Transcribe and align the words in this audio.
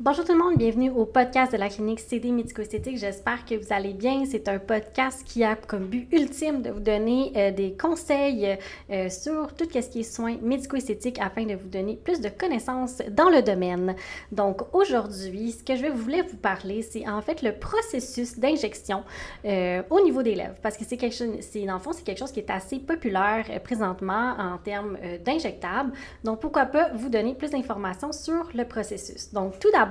Bonjour 0.00 0.24
tout 0.24 0.30
le 0.30 0.38
monde, 0.38 0.56
bienvenue 0.56 0.90
au 0.90 1.06
podcast 1.06 1.50
de 1.50 1.56
la 1.56 1.68
clinique 1.68 1.98
CD 1.98 2.30
médico-esthétique. 2.30 2.98
J'espère 2.98 3.44
que 3.44 3.56
vous 3.56 3.72
allez 3.72 3.94
bien. 3.94 4.24
C'est 4.26 4.46
un 4.46 4.60
podcast 4.60 5.24
qui 5.26 5.42
a 5.42 5.56
comme 5.56 5.86
but 5.86 6.06
ultime 6.12 6.62
de 6.62 6.70
vous 6.70 6.78
donner 6.78 7.32
euh, 7.34 7.50
des 7.50 7.72
conseils 7.76 8.56
euh, 8.90 9.08
sur 9.08 9.52
tout 9.56 9.64
ce 9.68 9.88
qui 9.88 9.98
est 9.98 10.02
soins 10.04 10.36
médico-esthétiques 10.40 11.18
afin 11.20 11.46
de 11.46 11.54
vous 11.56 11.66
donner 11.66 11.96
plus 11.96 12.20
de 12.20 12.28
connaissances 12.28 13.02
dans 13.10 13.28
le 13.28 13.42
domaine. 13.42 13.96
Donc 14.30 14.72
aujourd'hui, 14.72 15.50
ce 15.50 15.64
que 15.64 15.74
je 15.74 15.86
voulais 15.86 16.22
vous 16.22 16.36
parler, 16.36 16.82
c'est 16.82 17.08
en 17.08 17.20
fait 17.20 17.42
le 17.42 17.50
processus 17.50 18.38
d'injection 18.38 19.02
euh, 19.46 19.82
au 19.90 20.00
niveau 20.00 20.22
des 20.22 20.36
lèvres 20.36 20.54
parce 20.62 20.76
que 20.76 20.84
c'est 20.84 20.96
quelque 20.96 21.16
chose, 21.16 21.38
c'est 21.40 21.66
dans 21.66 21.74
le 21.74 21.80
fond, 21.80 21.92
c'est 21.92 22.04
quelque 22.04 22.20
chose 22.20 22.30
qui 22.30 22.38
est 22.38 22.50
assez 22.50 22.78
populaire 22.78 23.46
présentement 23.64 24.36
en 24.38 24.58
termes 24.58 24.96
d'injectables. 25.24 25.90
Donc 26.22 26.38
pourquoi 26.38 26.66
pas 26.66 26.90
vous 26.94 27.08
donner 27.08 27.34
plus 27.34 27.50
d'informations 27.50 28.12
sur 28.12 28.48
le 28.54 28.64
processus. 28.64 29.32
Donc 29.32 29.58
tout 29.58 29.72
d'abord 29.72 29.87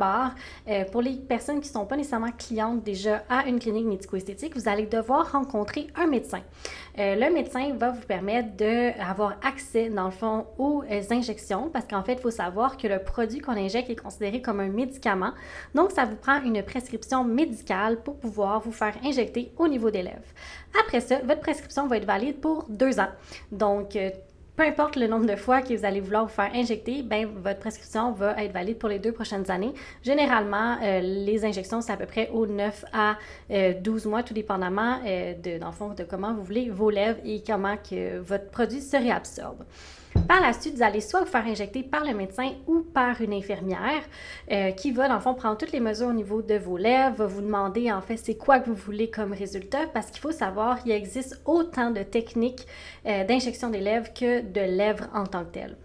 euh, 0.68 0.84
pour 0.86 1.02
les 1.02 1.16
personnes 1.16 1.60
qui 1.60 1.70
ne 1.70 1.74
sont 1.74 1.86
pas 1.86 1.96
nécessairement 1.96 2.32
clientes 2.32 2.84
déjà 2.84 3.24
à 3.30 3.48
une 3.48 3.60
clinique 3.60 3.86
médico-esthétique, 3.86 4.56
vous 4.56 4.68
allez 4.68 4.86
devoir 4.86 5.32
rencontrer 5.32 5.88
un 5.96 6.08
médecin. 6.08 6.42
Euh, 6.98 7.16
le 7.16 7.34
médecin 7.34 7.74
va 7.76 7.92
vous 7.92 8.06
permettre 8.06 8.50
d'avoir 8.56 9.38
accès, 9.44 9.90
dans 9.90 10.06
le 10.06 10.12
fond, 10.12 10.46
aux 10.58 10.84
euh, 10.90 11.02
injections 11.12 11.70
parce 11.70 11.86
qu'en 11.86 12.04
fait, 12.04 12.14
il 12.14 12.20
faut 12.20 12.32
savoir 12.32 12.78
que 12.78 12.88
le 12.88 13.00
produit 13.00 13.40
qu'on 13.40 13.54
injecte 13.54 13.90
est 13.90 13.96
considéré 13.96 14.42
comme 14.42 14.60
un 14.60 14.70
médicament. 14.70 15.32
Donc, 15.76 15.92
ça 15.92 16.06
vous 16.06 16.16
prend 16.16 16.42
une 16.44 16.62
prescription 16.64 17.24
médicale 17.24 18.02
pour 18.02 18.18
pouvoir 18.18 18.62
vous 18.62 18.72
faire 18.72 18.96
injecter 19.04 19.52
au 19.58 19.68
niveau 19.68 19.92
des 19.92 20.04
lèvres. 20.04 20.34
Après 20.80 21.02
ça, 21.02 21.20
votre 21.20 21.42
prescription 21.42 21.88
va 21.88 21.98
être 21.98 22.06
valide 22.06 22.40
pour 22.40 22.66
deux 22.70 23.00
ans. 23.00 23.10
Donc, 23.52 23.98
peu 24.58 24.64
importe 24.64 24.96
le 24.96 25.06
nombre 25.06 25.28
de 25.28 25.36
fois 25.36 25.62
que 25.62 25.74
vous 25.76 25.86
allez 25.86 26.02
vouloir 26.02 26.26
vous 26.26 26.34
faire 26.34 26.50
injecter, 26.54 27.04
ben, 27.04 27.28
votre 27.28 27.60
prescription 27.60 28.12
va 28.12 28.44
être 28.44 28.52
valide 28.52 28.80
pour 28.80 28.90
les 28.90 28.98
deux 28.98 29.12
prochaines 29.12 29.50
années. 29.52 29.72
Généralement, 30.04 30.78
euh, 30.82 31.00
les 31.00 31.46
injections, 31.46 31.80
c'est 31.80 31.92
à 31.92 31.98
peu 31.98 32.08
près 32.08 32.30
au 32.30 32.48
9 32.48 32.86
à 32.92 33.18
12 33.50 34.06
euh, 34.06 34.10
mois, 34.10 34.24
tout 34.24 34.34
dépendamment 34.34 35.00
euh, 35.06 35.36
de, 35.36 35.60
dans 35.60 35.68
le 35.68 35.74
fond, 35.74 35.94
de 35.94 36.04
comment 36.04 36.34
vous 36.34 36.44
voulez 36.44 36.72
vos 36.72 36.90
lèvres 36.90 37.20
et 37.24 37.44
comment 37.46 37.78
que 37.78 38.18
votre 38.18 38.50
produit 38.50 38.82
se 38.82 38.98
réabsorbe. 38.98 39.64
Par 40.28 40.42
la 40.42 40.52
suite, 40.54 40.76
vous 40.76 40.84
allez 40.84 41.00
soit 41.00 41.22
vous 41.22 41.28
faire 41.28 41.46
injecter 41.46 41.84
par 41.84 42.04
le 42.04 42.14
médecin 42.14 42.52
ou 42.68 42.82
par 42.82 43.22
une 43.22 43.34
infirmière 43.34 44.04
euh, 44.52 44.72
qui 44.72 44.92
va, 44.92 45.08
dans 45.08 45.16
le 45.16 45.20
fond, 45.20 45.34
prendre 45.34 45.58
toutes 45.58 45.72
les 45.72 45.80
mesures 45.80 46.08
au 46.08 46.14
niveau 46.14 46.42
de 46.42 46.56
vos 46.56 46.78
lèvres, 46.78 47.16
va 47.16 47.26
vous 47.28 47.42
demander, 47.42 47.92
en 47.92 48.02
fait, 48.02 48.18
c'est 48.18 48.36
quoi 48.36 48.60
que 48.60 48.70
vous 48.70 48.76
voulez 48.76 49.10
comme 49.10 49.32
résultat, 49.32 49.88
parce 49.94 50.12
qu'il 50.12 50.20
faut 50.20 50.32
savoir 50.32 50.84
qu'il 50.84 50.92
existe 50.92 51.42
autant 51.46 51.92
de 51.92 52.04
techniques 52.04 52.68
euh, 53.06 53.24
d'injection 53.24 53.70
des 53.70 53.80
lèvres 53.80 54.14
que 54.14 54.42
de 54.42 54.62
lèvres 54.62 55.08
en 55.14 55.26
tant 55.26 55.46
que 55.46 55.52
telles. 55.52 55.78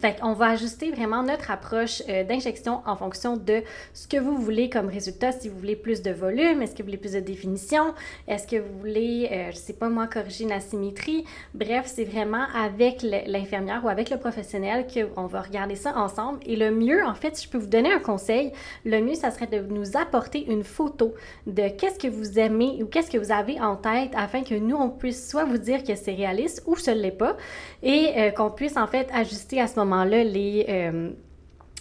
Fait 0.00 0.16
on 0.22 0.32
va 0.32 0.48
ajuster 0.48 0.90
vraiment 0.90 1.22
notre 1.22 1.50
approche 1.50 2.02
euh, 2.08 2.22
d'injection 2.22 2.82
en 2.86 2.94
fonction 2.94 3.36
de 3.36 3.62
ce 3.94 4.06
que 4.06 4.18
vous 4.18 4.36
voulez 4.36 4.68
comme 4.68 4.88
résultat. 4.88 5.32
Si 5.32 5.48
vous 5.48 5.58
voulez 5.58 5.76
plus 5.76 6.02
de 6.02 6.10
volume, 6.10 6.62
est-ce 6.62 6.72
que 6.72 6.82
vous 6.82 6.88
voulez 6.88 6.98
plus 6.98 7.12
de 7.12 7.20
définition, 7.20 7.94
est-ce 8.26 8.46
que 8.46 8.56
vous 8.56 8.78
voulez, 8.78 9.28
euh, 9.32 9.50
je 9.50 9.56
sais 9.56 9.72
pas 9.72 9.88
moi, 9.88 10.06
corriger 10.06 10.44
une 10.44 10.52
asymétrie. 10.52 11.24
Bref, 11.54 11.90
c'est 11.92 12.04
vraiment 12.04 12.44
avec 12.54 13.02
l'infirmière 13.02 13.84
ou 13.84 13.88
avec 13.88 14.10
le 14.10 14.18
professionnel 14.18 14.86
qu'on 14.86 15.26
va 15.26 15.40
regarder 15.40 15.74
ça 15.76 15.96
ensemble. 15.96 16.40
Et 16.46 16.56
le 16.56 16.70
mieux, 16.70 17.04
en 17.04 17.14
fait, 17.14 17.36
si 17.36 17.46
je 17.46 17.50
peux 17.50 17.58
vous 17.58 17.66
donner 17.66 17.92
un 17.92 18.00
conseil, 18.00 18.52
le 18.84 19.00
mieux, 19.00 19.14
ça 19.14 19.30
serait 19.30 19.46
de 19.46 19.60
nous 19.60 19.96
apporter 19.96 20.46
une 20.50 20.64
photo 20.64 21.14
de 21.46 21.68
qu'est-ce 21.68 21.98
que 21.98 22.08
vous 22.08 22.38
aimez 22.38 22.82
ou 22.82 22.86
qu'est-ce 22.86 23.10
que 23.10 23.18
vous 23.18 23.32
avez 23.32 23.60
en 23.60 23.76
tête 23.76 24.12
afin 24.14 24.42
que 24.42 24.54
nous, 24.54 24.76
on 24.76 24.90
puisse 24.90 25.28
soit 25.28 25.44
vous 25.44 25.58
dire 25.58 25.82
que 25.82 25.94
c'est 25.94 26.14
réaliste 26.14 26.62
ou 26.66 26.76
ce 26.76 26.90
ne 26.90 27.00
l'est 27.00 27.10
pas 27.10 27.36
et 27.82 28.12
euh, 28.16 28.30
qu'on 28.30 28.50
puisse 28.50 28.76
en 28.76 28.86
fait 28.86 29.08
ajuster 29.12 29.60
à 29.60 29.66
ce 29.66 29.77
moment-là, 29.78 30.24
les, 30.24 30.66
euh, 30.68 31.10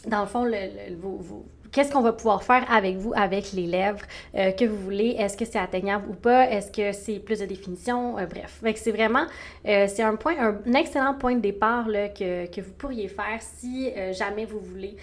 dans 0.08 0.22
le 0.22 0.28
fond, 0.28 0.46
qu'est-ce 1.72 1.92
qu'on 1.92 2.02
va 2.02 2.14
pouvoir 2.14 2.44
faire 2.44 2.66
avec 2.72 2.98
vous, 2.98 3.14
avec 3.16 3.52
les 3.54 3.68
lèvres 3.68 4.06
euh, 4.36 4.52
que 4.52 4.66
vous 4.66 4.78
voulez? 4.78 5.16
Est-ce 5.18 5.38
que 5.38 5.46
c'est 5.46 5.60
atteignable 5.60 6.10
ou 6.10 6.14
pas? 6.14 6.50
Est-ce 6.50 6.72
que 6.72 6.92
c'est 6.92 7.20
plus 7.20 7.40
de 7.40 7.46
définition? 7.46 8.18
Euh, 8.18 8.26
bref. 8.26 8.62
c'est 8.76 8.92
vraiment, 8.92 9.26
c'est 9.64 10.02
un 10.02 10.16
point, 10.16 10.36
un, 10.40 10.74
excellent 10.74 11.14
point 11.14 11.36
de 11.36 11.42
départ 11.42 11.86
que, 11.88 12.48
que, 12.48 12.62
vous 12.62 12.74
pourriez 12.74 13.08
faire 13.08 13.40
si 13.42 13.92
jamais 14.14 14.46
vous 14.46 14.60
voulez 14.60 14.96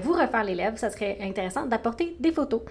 vous 0.00 0.12
refaire 0.12 0.44
les 0.44 0.54
lèvres. 0.54 0.78
Ça 0.78 0.90
serait 0.90 1.18
intéressant 1.20 1.66
d'apporter 1.66 2.16
des 2.20 2.32
photos. 2.32 2.62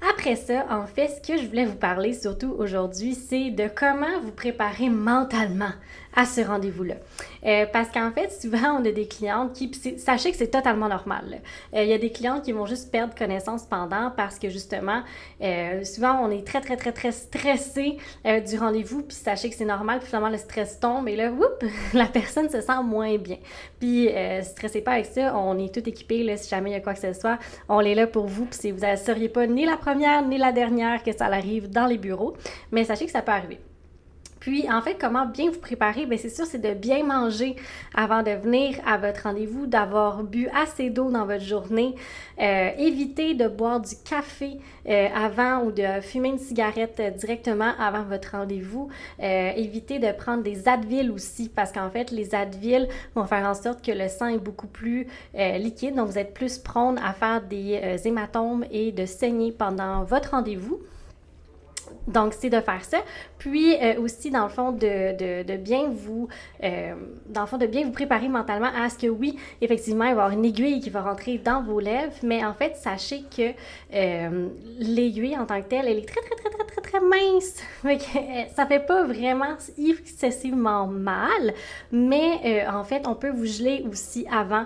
Après 0.00 0.36
ça, 0.36 0.64
en 0.70 0.86
fait, 0.86 1.08
ce 1.08 1.32
que 1.32 1.40
je 1.40 1.46
voulais 1.48 1.64
vous 1.64 1.76
parler 1.76 2.12
surtout 2.12 2.54
aujourd'hui, 2.56 3.14
c'est 3.14 3.50
de 3.50 3.68
comment 3.68 4.20
vous 4.22 4.30
préparer 4.30 4.88
mentalement 4.88 5.72
à 6.18 6.24
ce 6.24 6.40
rendez-vous-là. 6.40 6.96
Euh, 7.46 7.64
parce 7.72 7.90
qu'en 7.90 8.10
fait, 8.10 8.32
souvent, 8.32 8.80
on 8.80 8.84
a 8.84 8.90
des 8.90 9.06
clientes 9.06 9.52
qui, 9.52 9.70
sachez 9.98 10.32
que 10.32 10.36
c'est 10.36 10.50
totalement 10.50 10.88
normal. 10.88 11.40
Euh, 11.72 11.84
il 11.84 11.88
y 11.88 11.92
a 11.92 11.98
des 11.98 12.10
clientes 12.10 12.42
qui 12.42 12.50
vont 12.50 12.66
juste 12.66 12.90
perdre 12.90 13.14
connaissance 13.14 13.64
pendant 13.64 14.10
parce 14.10 14.36
que 14.40 14.48
justement, 14.50 15.02
euh, 15.40 15.84
souvent, 15.84 16.18
on 16.20 16.28
est 16.32 16.44
très, 16.44 16.60
très, 16.60 16.76
très, 16.76 16.90
très 16.90 17.12
stressé 17.12 17.98
du 18.24 18.58
rendez-vous, 18.58 19.02
puis 19.02 19.16
sachez 19.16 19.48
que 19.48 19.54
c'est 19.54 19.64
normal, 19.64 20.00
puis 20.00 20.08
finalement, 20.08 20.28
le 20.28 20.38
stress 20.38 20.80
tombe 20.80 21.08
et 21.08 21.14
là, 21.14 21.30
whoop, 21.30 21.64
la 21.94 22.06
personne 22.06 22.50
se 22.50 22.60
sent 22.60 22.82
moins 22.82 23.16
bien. 23.16 23.36
Puis, 23.78 24.10
stressez 24.42 24.80
pas 24.80 24.94
avec 24.94 25.06
ça, 25.06 25.36
on 25.36 25.56
est 25.56 25.72
tout 25.72 25.88
équipé, 25.88 26.36
si 26.36 26.48
jamais 26.48 26.70
il 26.70 26.72
y 26.72 26.76
a 26.76 26.80
quoi 26.80 26.94
que 26.94 27.00
ce 27.00 27.12
soit, 27.12 27.38
on 27.68 27.80
est 27.80 27.94
là 27.94 28.08
pour 28.08 28.26
vous, 28.26 28.46
puis 28.46 28.58
si 28.58 28.72
vous 28.72 28.84
ne 28.84 28.96
seriez 28.96 29.28
pas 29.28 29.46
ni 29.46 29.64
la 29.64 29.76
première 29.76 30.26
ni 30.26 30.36
la 30.36 30.50
dernière 30.50 31.04
que 31.04 31.16
ça 31.16 31.26
arrive 31.26 31.70
dans 31.70 31.86
les 31.86 31.98
bureaux, 31.98 32.36
mais 32.72 32.82
sachez 32.82 33.06
que 33.06 33.12
ça 33.12 33.22
peut 33.22 33.30
arriver. 33.30 33.60
Puis, 34.48 34.64
en 34.72 34.80
fait, 34.80 34.96
comment 34.98 35.26
bien 35.26 35.50
vous 35.50 35.60
préparer? 35.60 36.06
Bien, 36.06 36.16
c'est 36.16 36.30
sûr, 36.30 36.46
c'est 36.46 36.62
de 36.62 36.72
bien 36.72 37.04
manger 37.04 37.54
avant 37.94 38.22
de 38.22 38.30
venir 38.30 38.78
à 38.86 38.96
votre 38.96 39.24
rendez-vous, 39.24 39.66
d'avoir 39.66 40.22
bu 40.22 40.48
assez 40.56 40.88
d'eau 40.88 41.10
dans 41.10 41.26
votre 41.26 41.44
journée, 41.44 41.94
euh, 42.40 42.70
éviter 42.78 43.34
de 43.34 43.46
boire 43.46 43.78
du 43.78 43.94
café 44.08 44.58
euh, 44.88 45.08
avant 45.14 45.64
ou 45.64 45.70
de 45.70 46.00
fumer 46.00 46.30
une 46.30 46.38
cigarette 46.38 47.02
directement 47.18 47.72
avant 47.78 48.04
votre 48.04 48.38
rendez-vous, 48.38 48.88
euh, 49.22 49.50
éviter 49.54 49.98
de 49.98 50.10
prendre 50.12 50.42
des 50.42 50.66
Advil 50.66 51.10
aussi, 51.10 51.50
parce 51.50 51.70
qu'en 51.70 51.90
fait, 51.90 52.10
les 52.10 52.34
Advil 52.34 52.88
vont 53.14 53.26
faire 53.26 53.46
en 53.46 53.54
sorte 53.54 53.84
que 53.84 53.92
le 53.92 54.08
sang 54.08 54.28
est 54.28 54.38
beaucoup 54.38 54.66
plus 54.66 55.08
liquide, 55.34 55.94
donc 55.94 56.08
vous 56.08 56.18
êtes 56.18 56.32
plus 56.32 56.56
prone 56.56 56.98
à 57.04 57.12
faire 57.12 57.42
des 57.42 58.00
hématomes 58.06 58.64
et 58.70 58.92
de 58.92 59.04
saigner 59.04 59.52
pendant 59.52 60.04
votre 60.04 60.30
rendez-vous. 60.30 60.80
Donc, 62.08 62.32
c'est 62.32 62.50
de 62.50 62.60
faire 62.60 62.84
ça. 62.84 62.98
Puis 63.38 63.76
euh, 63.76 64.00
aussi, 64.00 64.30
dans 64.30 64.44
le 64.44 64.48
fond, 64.48 64.72
de, 64.72 65.42
de, 65.44 65.56
bien 65.56 65.88
vous, 65.88 66.28
euh, 66.64 66.94
dans 67.28 67.42
le 67.42 67.46
fond, 67.46 67.58
de 67.58 67.66
bien 67.66 67.84
vous 67.84 67.92
préparer 67.92 68.28
mentalement 68.28 68.70
à 68.74 68.88
ce 68.88 68.98
que 68.98 69.06
oui, 69.06 69.38
effectivement, 69.60 70.04
il 70.04 70.14
va 70.14 70.22
y 70.22 70.24
avoir 70.24 70.30
une 70.30 70.44
aiguille 70.44 70.80
qui 70.80 70.90
va 70.90 71.02
rentrer 71.02 71.38
dans 71.38 71.62
vos 71.62 71.80
lèvres, 71.80 72.14
mais 72.22 72.44
en 72.44 72.54
fait, 72.54 72.76
sachez 72.76 73.22
que 73.34 73.52
euh, 73.94 74.48
l'aiguille 74.78 75.36
en 75.36 75.44
tant 75.44 75.60
que 75.60 75.68
telle, 75.68 75.86
elle 75.86 75.98
est 75.98 76.08
très, 76.08 76.20
très, 76.20 76.34
très, 76.36 76.50
très, 76.50 76.64
très, 76.80 76.98
très 76.98 77.00
mince. 77.00 77.62
ça 78.56 78.66
fait 78.66 78.84
pas 78.84 79.04
vraiment 79.04 79.56
excessivement 79.78 80.86
mal, 80.86 81.54
mais 81.92 82.66
en 82.68 82.84
fait, 82.84 83.06
on 83.06 83.14
peut 83.14 83.30
vous 83.30 83.46
geler 83.46 83.84
aussi 83.90 84.26
avant 84.30 84.64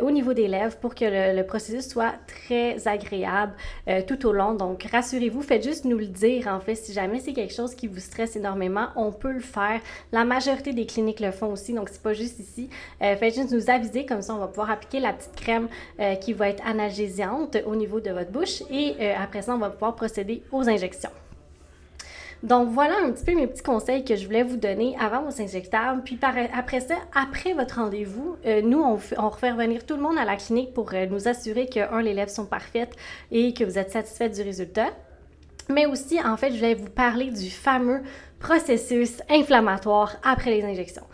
au 0.00 0.10
niveau 0.10 0.32
des 0.32 0.48
lèvres 0.48 0.76
pour 0.76 0.94
que 0.94 1.04
le, 1.04 1.36
le 1.36 1.46
processus 1.46 1.88
soit 1.88 2.14
très 2.26 2.86
agréable 2.86 3.52
tout 4.06 4.26
au 4.26 4.32
long. 4.32 4.54
Donc, 4.54 4.84
rassurez-vous, 4.90 5.42
faites 5.42 5.64
juste 5.64 5.84
nous 5.84 5.98
le 5.98 6.06
dire, 6.06 6.48
en 6.48 6.60
fait, 6.60 6.74
si 6.74 6.92
jamais 6.92 7.20
c'est 7.20 7.32
quelque 7.32 7.54
chose 7.54 7.74
qui 7.74 7.86
vous 7.86 8.00
stresse 8.00 8.36
énormément, 8.36 8.88
on 8.96 9.12
peut 9.12 9.32
le 9.32 9.40
faire. 9.40 9.80
La 10.12 10.24
majorité 10.24 10.72
des 10.72 10.86
cliniques 10.86 11.20
le 11.20 11.30
font 11.30 11.52
aussi, 11.52 11.72
donc 11.72 11.88
c'est 11.88 12.02
pas 12.02 12.14
juste 12.14 12.38
ici. 12.38 12.68
Euh, 13.02 13.16
faites 13.16 13.34
juste 13.34 13.52
nous 13.52 13.70
aviser, 13.70 14.06
comme 14.06 14.22
ça 14.22 14.34
on 14.34 14.38
va 14.38 14.48
pouvoir 14.48 14.70
appliquer 14.70 15.00
la 15.00 15.12
petite 15.12 15.34
crème 15.36 15.68
euh, 16.00 16.14
qui 16.16 16.32
va 16.32 16.48
être 16.48 16.64
analgésiante 16.66 17.56
au 17.66 17.76
niveau 17.76 18.00
de 18.00 18.10
votre 18.10 18.30
bouche 18.30 18.62
et 18.70 18.94
euh, 19.00 19.14
après 19.18 19.42
ça 19.42 19.54
on 19.54 19.58
va 19.58 19.70
pouvoir 19.70 19.94
procéder 19.94 20.42
aux 20.52 20.68
injections. 20.68 21.10
Donc 22.42 22.70
voilà 22.70 22.94
un 23.04 23.12
petit 23.12 23.24
peu 23.24 23.34
mes 23.34 23.46
petits 23.46 23.62
conseils 23.62 24.04
que 24.04 24.16
je 24.16 24.26
voulais 24.26 24.42
vous 24.42 24.56
donner 24.56 24.96
avant 24.98 25.22
vos 25.22 25.40
injectables. 25.40 26.02
Puis 26.02 26.18
après 26.52 26.80
ça, 26.80 26.96
après 27.14 27.52
votre 27.52 27.76
rendez-vous, 27.76 28.36
nous, 28.64 28.80
on, 28.80 28.98
on, 29.16 29.28
refait 29.28 29.52
revenir 29.52 29.86
tout 29.86 29.94
le 29.94 30.02
monde 30.02 30.18
à 30.18 30.24
la 30.24 30.36
clinique 30.36 30.74
pour 30.74 30.92
nous 31.10 31.28
assurer 31.28 31.66
que, 31.66 31.80
un, 31.80 32.02
les 32.02 32.14
lèvres 32.14 32.30
sont 32.30 32.46
parfaites 32.46 32.96
et 33.30 33.54
que 33.54 33.62
vous 33.62 33.78
êtes 33.78 33.92
satisfait 33.92 34.28
du 34.28 34.42
résultat. 34.42 34.88
Mais 35.68 35.86
aussi, 35.86 36.20
en 36.20 36.36
fait, 36.36 36.52
je 36.52 36.60
vais 36.60 36.74
vous 36.74 36.90
parler 36.90 37.30
du 37.30 37.48
fameux 37.48 38.02
processus 38.40 39.22
inflammatoire 39.30 40.16
après 40.24 40.50
les 40.50 40.64
injections. 40.64 41.06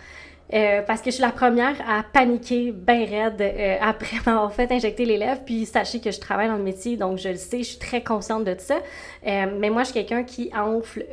Euh, 0.54 0.80
parce 0.86 1.02
que 1.02 1.10
je 1.10 1.16
suis 1.16 1.22
la 1.22 1.30
première 1.30 1.76
à 1.86 2.02
paniquer 2.02 2.72
bien 2.72 3.04
raide 3.04 3.40
euh, 3.40 3.76
après 3.82 4.16
m'avoir 4.26 4.52
fait 4.52 4.70
injecter 4.72 5.04
les 5.04 5.18
lèvres. 5.18 5.42
Puis 5.44 5.66
sachez 5.66 6.00
que 6.00 6.10
je 6.10 6.20
travaille 6.20 6.48
dans 6.48 6.56
le 6.56 6.62
métier, 6.62 6.96
donc 6.96 7.18
je 7.18 7.28
le 7.28 7.36
sais, 7.36 7.58
je 7.58 7.70
suis 7.70 7.78
très 7.78 8.02
consciente 8.02 8.44
de 8.44 8.54
ça. 8.58 8.76
Euh, 9.26 9.46
mais 9.58 9.68
moi, 9.68 9.82
je 9.82 9.90
suis 9.90 9.94
quelqu'un 9.94 10.22
qui 10.24 10.50
enfle 10.56 11.04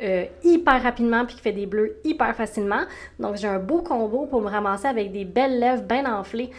hyper 0.42 0.82
rapidement 0.82 1.24
puis 1.26 1.36
qui 1.36 1.42
fait 1.42 1.52
des 1.52 1.66
bleus 1.66 1.98
hyper 2.04 2.34
facilement. 2.34 2.82
Donc 3.18 3.36
j'ai 3.36 3.48
un 3.48 3.58
beau 3.58 3.82
combo 3.82 4.26
pour 4.26 4.40
me 4.40 4.48
ramasser 4.48 4.86
avec 4.86 5.12
des 5.12 5.24
belles 5.24 5.58
lèvres 5.58 5.82
bien 5.82 6.10
enflées 6.12 6.50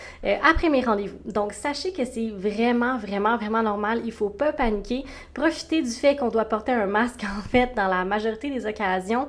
après 0.44 0.70
mes 0.70 0.82
rendez-vous. 0.82 1.18
Donc 1.32 1.54
sachez 1.54 1.94
que 1.94 2.06
c'est 2.06 2.30
vraiment, 2.30 2.98
vraiment, 2.98 3.38
vraiment 3.38 3.64
normal. 3.64 4.02
Il 4.06 4.12
faut 4.12 4.30
pas 4.30 4.52
paniquer. 4.54 5.04
Profitez 5.34 5.82
du 5.82 5.90
fait 5.90 6.16
qu'on 6.16 6.30
doit 6.30 6.46
porter 6.46 6.72
un 6.72 6.86
masque 6.86 7.24
en 7.38 7.42
fait 7.42 7.72
dans 7.76 7.88
la 7.88 8.06
majorité 8.06 8.50
des 8.50 8.66
occasions 8.66 9.28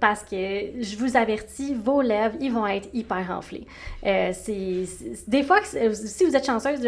parce 0.00 0.22
que 0.22 0.36
je 0.36 0.96
vous 0.96 1.16
avertis, 1.16 1.74
vos 1.74 2.00
lèvres 2.00 2.36
ils 2.40 2.52
vont 2.52 2.66
être 2.66 2.88
hyper 2.92 3.30
enflés. 3.30 3.66
Euh, 4.06 4.30
c'est, 4.32 4.84
des 5.28 5.42
fois, 5.42 5.58
si 5.62 6.24
vous 6.24 6.34
êtes 6.34 6.44
chanceuse, 6.44 6.80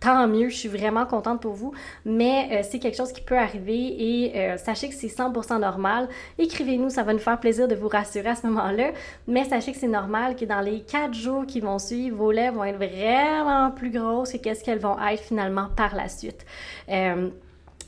tant, 0.00 0.28
mieux, 0.28 0.48
je 0.48 0.56
suis 0.56 0.68
vraiment 0.68 1.06
contente 1.06 1.40
pour 1.40 1.54
vous, 1.54 1.72
mais 2.04 2.48
euh, 2.52 2.60
c'est 2.68 2.78
quelque 2.78 2.96
chose 2.96 3.12
qui 3.12 3.20
peut 3.20 3.38
arriver 3.38 3.96
et 3.98 4.36
euh, 4.36 4.56
sachez 4.56 4.88
que 4.88 4.94
c'est 4.94 5.06
100% 5.06 5.60
normal. 5.60 6.08
Écrivez-nous, 6.38 6.90
ça 6.90 7.02
va 7.02 7.12
nous 7.12 7.18
faire 7.18 7.38
plaisir 7.38 7.68
de 7.68 7.74
vous 7.74 7.88
rassurer 7.88 8.30
à 8.30 8.34
ce 8.34 8.46
moment-là, 8.46 8.90
mais 9.26 9.44
sachez 9.44 9.72
que 9.72 9.78
c'est 9.78 9.88
normal 9.88 10.36
que 10.36 10.44
dans 10.44 10.60
les 10.60 10.80
quatre 10.80 11.14
jours 11.14 11.46
qui 11.46 11.60
vont 11.60 11.78
suivre, 11.78 12.16
vos 12.16 12.32
lèvres 12.32 12.56
vont 12.56 12.64
être 12.64 12.78
vraiment 12.78 13.70
plus 13.70 13.90
grosses 13.90 14.32
que 14.32 14.38
qu'est-ce 14.38 14.64
qu'elles 14.64 14.80
vont 14.80 14.96
être 15.08 15.22
finalement 15.22 15.68
par 15.76 15.94
la 15.94 16.08
suite 16.08 16.44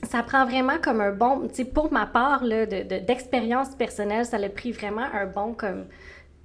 ça 0.02 0.22
prend 0.22 0.46
vraiment 0.46 0.78
comme 0.82 1.00
un 1.00 1.12
bon, 1.12 1.48
tu 1.48 1.56
sais, 1.56 1.64
pour 1.64 1.92
ma 1.92 2.06
part, 2.06 2.44
là, 2.44 2.66
d'expérience 2.66 3.74
personnelle, 3.74 4.24
ça 4.24 4.38
a 4.38 4.48
pris 4.48 4.72
vraiment 4.72 5.06
un 5.12 5.26
bon 5.26 5.52
comme 5.52 5.84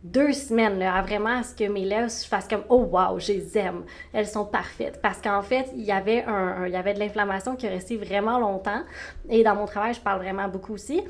deux 0.05 0.33
semaines 0.33 0.77
là, 0.77 0.95
à 0.95 1.01
vraiment 1.01 1.41
ce 1.41 1.53
que 1.55 1.67
mes 1.67 1.83
lèvres 1.83 2.11
fassent 2.11 2.47
comme 2.47 2.63
oh 2.69 2.87
wow, 2.91 3.19
je 3.19 3.33
les 3.33 3.57
aime, 3.57 3.83
elles 4.13 4.27
sont 4.27 4.45
parfaites. 4.45 5.01
Parce 5.01 5.19
qu'en 5.19 5.41
fait, 5.41 5.67
il 5.75 5.83
y 5.83 5.91
avait 5.91 6.23
un, 6.25 6.67
il 6.67 6.73
y 6.73 6.75
avait 6.75 6.93
de 6.93 6.99
l'inflammation 6.99 7.55
qui 7.55 7.67
restait 7.67 7.97
vraiment 7.97 8.37
longtemps. 8.39 8.81
Et 9.29 9.43
dans 9.43 9.55
mon 9.55 9.65
travail, 9.65 9.93
je 9.93 9.99
parle 9.99 10.19
vraiment 10.19 10.47
beaucoup 10.47 10.73
aussi. 10.73 11.01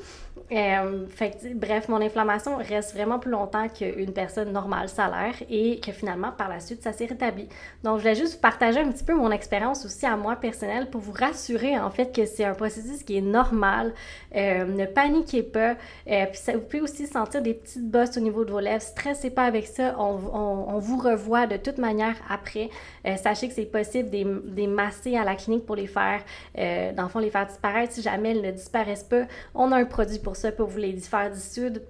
Euh, 0.52 1.06
fait 1.08 1.36
bref, 1.54 1.88
mon 1.88 2.00
inflammation 2.00 2.56
reste 2.56 2.94
vraiment 2.94 3.18
plus 3.18 3.30
longtemps 3.30 3.68
qu'une 3.68 4.12
personne 4.12 4.52
normale 4.52 4.88
salaire 4.88 5.34
et 5.50 5.80
que 5.80 5.92
finalement, 5.92 6.30
par 6.30 6.48
la 6.48 6.60
suite, 6.60 6.82
ça 6.82 6.92
s'est 6.92 7.06
rétabli. 7.06 7.48
Donc, 7.82 7.96
je 7.98 8.02
voulais 8.02 8.14
juste 8.14 8.40
partager 8.40 8.80
un 8.80 8.90
petit 8.90 9.04
peu 9.04 9.14
mon 9.14 9.30
expérience 9.30 9.84
aussi 9.84 10.06
à 10.06 10.16
moi 10.16 10.36
personnelle 10.36 10.88
pour 10.88 11.00
vous 11.00 11.12
rassurer 11.12 11.78
en 11.78 11.90
fait 11.90 12.14
que 12.14 12.26
c'est 12.26 12.44
un 12.44 12.54
processus 12.54 13.02
qui 13.02 13.18
est 13.18 13.22
normal. 13.22 13.92
Euh, 14.36 14.64
ne 14.64 14.86
paniquez 14.86 15.42
pas. 15.42 15.74
Euh, 16.08 16.26
puis 16.26 16.54
vous 16.54 16.60
pouvez 16.60 16.80
aussi 16.80 17.06
sentir 17.06 17.42
des 17.42 17.54
petites 17.54 17.90
bosses 17.90 18.16
au 18.16 18.20
niveau 18.20 18.44
de 18.44 18.52
vos 18.52 18.60
lèvres 18.60 18.82
stressez 18.86 19.30
pas 19.30 19.44
avec 19.44 19.66
ça. 19.66 19.96
On, 19.98 20.78
vous 20.78 20.98
revoit 20.98 21.46
de 21.46 21.56
toute 21.56 21.78
manière 21.78 22.16
après. 22.28 22.70
Euh, 23.06 23.16
sachez 23.16 23.48
que 23.48 23.54
c'est 23.54 23.66
possible 23.66 24.10
des, 24.10 24.24
des 24.24 24.66
masser 24.66 25.16
à 25.16 25.24
la 25.24 25.34
clinique 25.34 25.66
pour 25.66 25.76
les 25.76 25.86
faire, 25.86 26.22
euh, 26.58 26.92
dans 26.92 27.04
le 27.04 27.08
fond, 27.08 27.18
les 27.18 27.30
faire 27.30 27.46
disparaître. 27.46 27.92
Si 27.92 28.02
jamais 28.02 28.30
elles 28.30 28.42
ne 28.42 28.50
disparaissent 28.50 29.04
pas, 29.04 29.24
on 29.54 29.72
a 29.72 29.76
un 29.76 29.84
produit 29.84 30.18
pour 30.18 30.36
ça, 30.36 30.52
pour 30.52 30.68
vous 30.68 30.78
les 30.78 30.96
faire 30.96 31.30
dissoudre. 31.30 31.80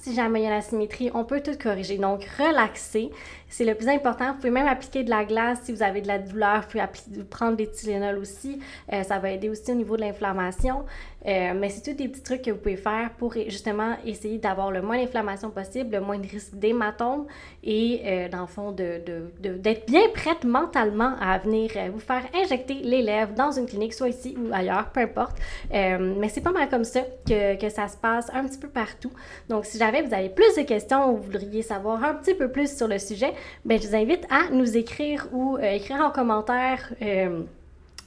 Si 0.00 0.14
jamais 0.14 0.40
il 0.40 0.44
y 0.44 0.46
a 0.46 0.50
la 0.50 0.62
symétrie, 0.62 1.10
on 1.14 1.24
peut 1.24 1.40
tout 1.40 1.56
corriger. 1.60 1.98
Donc, 1.98 2.24
relaxez. 2.38 3.10
C'est 3.48 3.64
le 3.64 3.74
plus 3.74 3.88
important. 3.88 4.32
Vous 4.32 4.38
pouvez 4.38 4.50
même 4.50 4.66
appliquer 4.66 5.04
de 5.04 5.10
la 5.10 5.24
glace 5.24 5.60
si 5.64 5.72
vous 5.72 5.82
avez 5.82 6.02
de 6.02 6.08
la 6.08 6.18
douleur. 6.18 6.62
Vous 6.62 6.68
pouvez 6.68 7.24
prendre 7.24 7.56
des 7.56 7.70
Tylenol 7.70 8.18
aussi. 8.18 8.60
Euh, 8.92 9.02
ça 9.02 9.18
va 9.18 9.30
aider 9.30 9.48
aussi 9.48 9.70
au 9.70 9.74
niveau 9.74 9.96
de 9.96 10.02
l'inflammation. 10.02 10.84
Euh, 11.26 11.52
mais 11.56 11.70
c'est 11.70 11.82
tous 11.82 11.96
des 11.96 12.08
petits 12.08 12.22
trucs 12.22 12.42
que 12.42 12.50
vous 12.50 12.58
pouvez 12.58 12.76
faire 12.76 13.10
pour 13.18 13.32
justement 13.34 13.96
essayer 14.04 14.38
d'avoir 14.38 14.70
le 14.70 14.82
moins 14.82 14.98
d'inflammation 14.98 15.50
possible, 15.50 15.96
le 15.96 16.00
moins 16.00 16.18
de 16.18 16.26
risque 16.26 16.54
d'hématome 16.54 17.26
et 17.64 18.02
euh, 18.04 18.28
dans 18.28 18.42
le 18.42 18.46
fond 18.46 18.72
d'être 18.72 19.04
de, 19.40 19.50
de, 19.50 19.76
bien 19.86 20.08
prête 20.14 20.44
mentalement 20.44 21.14
à 21.20 21.38
venir 21.38 21.70
vous 21.92 22.00
faire 22.00 22.22
injecter 22.34 22.74
les 22.74 23.02
lèvres 23.02 23.32
dans 23.34 23.50
une 23.50 23.66
clinique, 23.66 23.94
soit 23.94 24.08
ici 24.08 24.36
ou 24.38 24.52
ailleurs, 24.52 24.90
peu 24.90 25.00
importe. 25.00 25.36
mais 25.72 26.28
c'est 26.28 26.40
pas 26.40 26.52
mal 26.52 26.68
comme 26.68 26.84
ça 26.84 27.00
que, 27.26 27.56
que, 27.56 27.68
ça 27.68 27.88
se 27.88 27.96
passe 27.96 28.30
un 28.32 28.44
petit 28.44 28.58
peu 28.58 28.68
partout. 28.68 29.12
Donc 29.48 29.64
si 29.64 29.78
jamais 29.78 30.02
vous 30.02 30.14
avez 30.14 30.28
plus 30.28 30.56
de 30.56 30.62
questions 30.62 31.10
ou 31.10 31.16
vous 31.16 31.24
voudriez 31.24 31.62
savoir 31.62 32.02
un 32.04 32.14
petit 32.14 32.34
peu 32.34 32.50
plus 32.50 32.74
sur 32.76 32.88
le 32.88 32.98
sujet, 32.98 33.32
ben, 33.64 33.80
je 33.80 33.88
vous 33.88 33.96
invite 33.96 34.26
à 34.30 34.50
nous 34.50 34.76
écrire 34.76 35.28
ou 35.32 35.56
euh, 35.56 35.72
écrire 35.72 36.00
en 36.00 36.10
commentaire. 36.10 36.92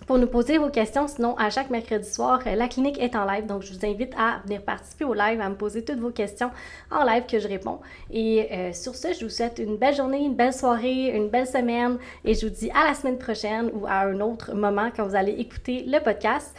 Euh, 0.09 0.13
pour 0.13 0.17
nous 0.17 0.27
poser 0.27 0.57
vos 0.57 0.69
questions. 0.69 1.07
Sinon, 1.07 1.35
à 1.37 1.49
chaque 1.49 1.69
mercredi 1.69 2.09
soir, 2.09 2.41
euh, 2.47 2.55
la 2.55 2.67
clinique 2.67 2.99
est 2.99 3.15
en 3.15 3.25
live. 3.25 3.45
Donc, 3.45 3.61
je 3.61 3.73
vous 3.73 3.85
invite 3.85 4.13
à 4.17 4.41
venir 4.43 4.61
participer 4.61 5.05
au 5.05 5.13
live, 5.13 5.39
à 5.39 5.49
me 5.49 5.55
poser 5.55 5.83
toutes 5.83 5.99
vos 5.99 6.09
questions 6.09 6.49
en 6.91 7.03
live 7.03 7.23
que 7.29 7.39
je 7.39 7.47
réponds. 7.47 7.79
Et 8.11 8.49
sur 8.73 8.95
ce, 8.95 9.13
je 9.13 9.23
vous 9.23 9.29
souhaite 9.29 9.59
une 9.59 9.77
belle 9.77 9.95
journée, 9.95 10.19
une 10.19 10.35
belle 10.35 10.53
soirée, 10.53 11.15
une 11.15 11.29
belle 11.29 11.47
semaine. 11.47 11.97
Et 12.25 12.33
je 12.33 12.47
vous 12.47 12.51
dis 12.51 12.71
à 12.71 12.87
la 12.87 12.93
semaine 12.93 13.17
prochaine 13.17 13.69
ou 13.73 13.85
à 13.85 14.01
un 14.01 14.19
autre 14.19 14.53
moment 14.53 14.89
quand 14.95 15.05
vous 15.05 15.15
allez 15.15 15.33
écouter 15.33 15.83
le 15.87 15.99
podcast. 15.99 16.55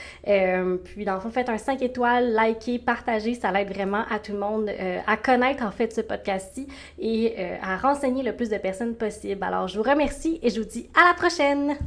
puis, 0.85 1.05
dans 1.05 1.15
le 1.15 1.21
fond, 1.21 1.31
faites 1.31 1.49
un 1.49 1.59
5 1.59 1.83
étoiles, 1.83 2.35
likez, 2.35 2.79
partagez. 2.79 3.35
Ça 3.35 3.51
l'aide 3.51 3.73
vraiment 3.73 4.05
à 4.11 4.19
tout 4.19 4.33
le 4.33 4.39
monde 4.39 4.71
à 5.07 5.17
connaître 5.17 5.65
en 5.65 5.71
fait 5.71 5.93
ce 5.93 6.01
podcast-ci 6.01 6.69
et 6.99 7.35
à 7.63 7.77
renseigner 7.77 8.23
le 8.23 8.33
plus 8.33 8.49
de 8.49 8.59
personnes 8.59 8.95
possible. 8.95 9.43
Alors, 9.43 9.69
je 9.69 9.77
vous 9.77 9.89
remercie 9.89 10.39
et 10.43 10.51
je 10.51 10.61
vous 10.61 10.69
dis 10.69 10.89
à 10.95 11.09
la 11.09 11.15
prochaine! 11.15 11.81